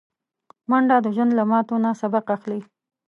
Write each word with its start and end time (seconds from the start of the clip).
منډه 0.69 0.97
د 1.01 1.07
ژوند 1.15 1.31
له 1.39 1.43
ماتو 1.51 1.75
نه 1.83 1.91
سبق 2.01 2.25
اخلي 2.35 2.59